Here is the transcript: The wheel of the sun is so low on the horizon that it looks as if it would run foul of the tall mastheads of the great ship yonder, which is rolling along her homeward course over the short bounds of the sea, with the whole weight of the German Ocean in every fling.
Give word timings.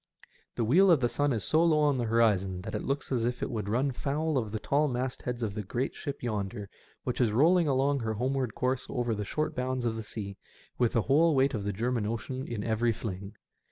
The 0.55 0.63
wheel 0.63 0.89
of 0.89 0.99
the 0.99 1.07
sun 1.07 1.31
is 1.31 1.43
so 1.43 1.63
low 1.63 1.81
on 1.81 1.99
the 1.99 2.05
horizon 2.05 2.61
that 2.61 2.73
it 2.73 2.81
looks 2.81 3.11
as 3.11 3.23
if 3.23 3.43
it 3.43 3.51
would 3.51 3.69
run 3.69 3.91
foul 3.91 4.35
of 4.35 4.51
the 4.51 4.57
tall 4.59 4.87
mastheads 4.87 5.43
of 5.43 5.53
the 5.53 5.61
great 5.61 5.93
ship 5.93 6.23
yonder, 6.23 6.71
which 7.03 7.21
is 7.21 7.31
rolling 7.31 7.67
along 7.67 7.99
her 7.99 8.15
homeward 8.15 8.55
course 8.55 8.87
over 8.89 9.13
the 9.13 9.23
short 9.25 9.53
bounds 9.53 9.85
of 9.85 9.95
the 9.97 10.01
sea, 10.03 10.37
with 10.79 10.93
the 10.93 11.03
whole 11.03 11.35
weight 11.35 11.53
of 11.53 11.65
the 11.65 11.71
German 11.71 12.07
Ocean 12.07 12.47
in 12.47 12.63
every 12.63 12.91
fling. 12.91 13.35